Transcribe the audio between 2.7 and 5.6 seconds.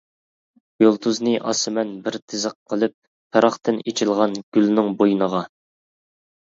قىلىپ، پىراقتىن ئېچىلغان گۈلنىڭ بوينىغا.